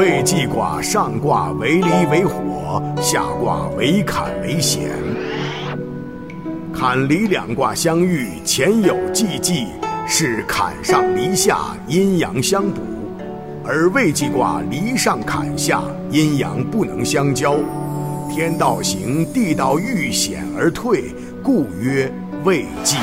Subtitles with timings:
[0.00, 4.88] 未济卦上卦为离为火，下卦为坎为险。
[6.72, 9.66] 坎离两卦相遇，前有济济，
[10.08, 12.80] 是坎上离下，阴阳相补；
[13.62, 17.56] 而未济卦离上坎下，阴阳不能相交。
[18.34, 22.10] 天道行，地道遇险而退，故曰
[22.42, 22.96] 未济。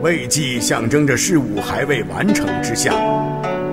[0.00, 2.94] 未济象征着事物还未完成之象，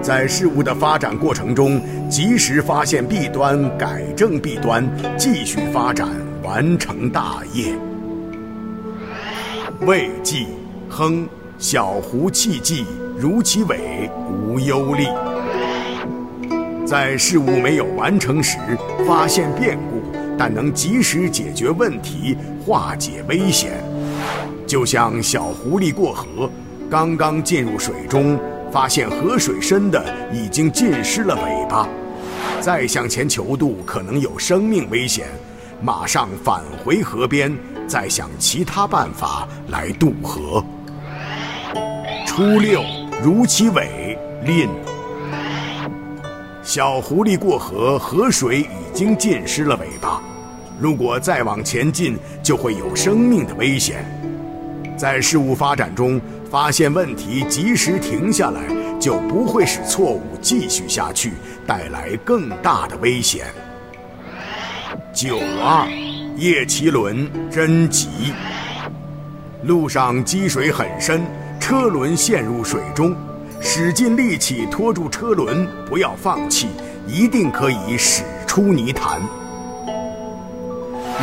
[0.02, 6.07] 在事物的发展过程中，及时发现弊端，改正弊端，继续发展，
[6.41, 7.76] 完成大业。
[9.81, 10.48] 未济，
[10.90, 12.85] 亨，小狐弃济，
[13.17, 15.05] 如其尾，无忧虑。
[16.85, 18.57] 在事物没有完成时，
[19.05, 20.02] 发现变故，
[20.38, 22.35] 但能及时解决问题，
[22.66, 23.73] 化解危险。
[24.66, 26.49] 就像小狐狸过河，
[26.90, 28.40] 刚刚进入水中，
[28.72, 31.88] 发现河水深的已经浸湿了尾巴，
[32.62, 35.27] 再向前求渡可能有生命危险，
[35.82, 37.52] 马上返回河边，
[37.88, 40.63] 再想其他办法来渡河。
[42.27, 42.84] 初六，
[43.24, 44.70] 如其尾，吝。
[46.62, 50.21] 小狐狸过河，河水已经浸湿了尾巴，
[50.80, 54.05] 如果再往前进，就会有生命的危险。
[54.96, 58.62] 在事物发展中发现问题，及时停下来，
[59.00, 61.34] 就不会使错误继续下去，
[61.68, 63.46] 带来更大的危险。
[65.14, 65.88] 九二，
[66.38, 68.34] 叶奇轮真急。
[69.64, 71.22] 路上积水很深，
[71.59, 73.16] 车轮陷入水中，
[73.62, 76.70] 使尽力气拖住车轮，不要放弃，
[77.06, 79.22] 一定可以驶出泥潭。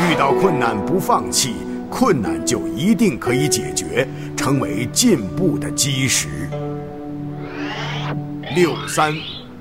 [0.09, 1.66] 遇到困难不放弃。
[1.91, 4.07] 困难就一定可以解决，
[4.37, 6.29] 成为进步的基石。
[8.55, 9.15] 六三，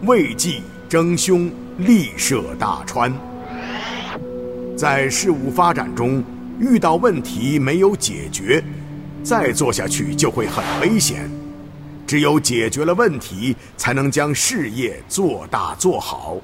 [0.03, 3.13] 未济争凶，力涉大川。
[4.77, 6.23] 在事物发展中
[6.59, 8.63] 遇到问题没有解决，
[9.23, 11.29] 再做下去就会很危险。
[12.07, 16.37] 只有解决了问题，才能将事业做大做好。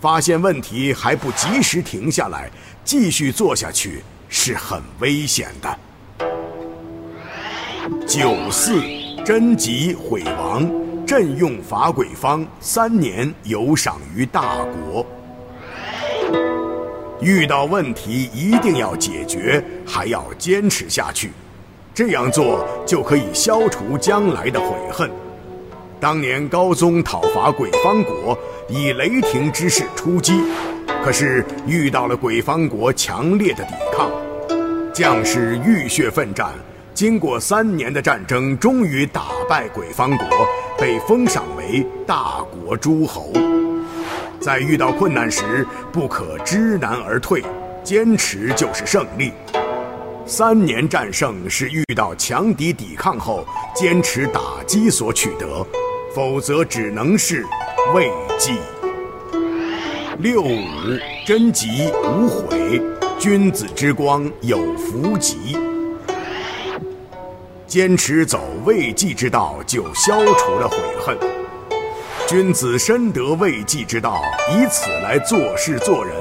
[0.00, 2.50] 发现问题还不及时停下来，
[2.84, 4.02] 继续做下去。
[4.28, 5.78] 是很危险的。
[8.06, 8.82] 九四，
[9.24, 10.70] 贞吉毁亡，
[11.06, 15.04] 朕用法鬼方，三年有赏于大国。
[17.20, 21.32] 遇到问题一定要解决，还要坚持下去，
[21.94, 25.10] 这样做就可以消除将来的悔恨。
[25.98, 28.38] 当年高宗讨伐鬼方国，
[28.68, 30.40] 以雷霆之势出击。
[31.04, 34.10] 可是遇到了鬼方国强烈的抵抗，
[34.92, 36.52] 将士浴血奋战，
[36.92, 40.26] 经过三年的战争，终于打败鬼方国，
[40.78, 43.32] 被封赏为大国诸侯。
[44.40, 47.42] 在遇到困难时，不可知难而退，
[47.82, 49.32] 坚持就是胜利。
[50.26, 55.66] 三年战胜是遇到强敌抵抗后坚持打击所取得，
[56.14, 57.46] 否则只能是
[57.94, 58.58] 未济。
[60.20, 60.58] 六五，
[61.24, 62.82] 贞吉无悔，
[63.20, 65.56] 君子之光有福吉。
[67.68, 71.16] 坚持走未济之道，就消除了悔恨。
[72.26, 74.20] 君子深得未济之道，
[74.50, 76.16] 以此来做事做人，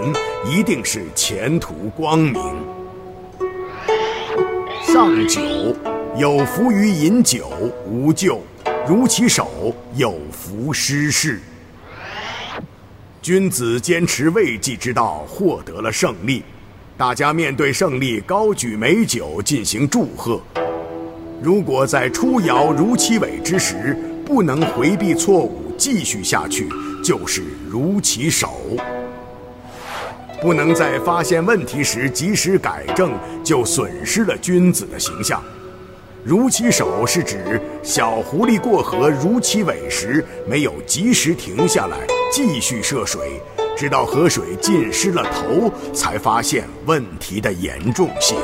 [0.45, 2.35] 一定是前途光明。
[4.83, 5.41] 上九，
[6.15, 7.49] 有福于饮酒，
[7.89, 8.37] 无咎；
[8.87, 11.41] 如其手，有福失事。
[13.27, 16.41] 君子坚持未济之道，获得了胜利。
[16.95, 20.41] 大家面对胜利，高举美酒进行祝贺。
[21.41, 26.69] 如果在出窑如其尾之时不能回避错误，继续下去，
[27.03, 28.61] 就是如其手。
[30.41, 33.11] 不能在发现问题时及时改正，
[33.43, 35.43] 就损失了君子的形象。
[36.23, 41.97] 如其手是指小狐狸过河如其尾时没有及时停下来。
[42.31, 43.41] 继续涉水，
[43.75, 48.37] 直到河水浸湿了头，才发现问题的严重性。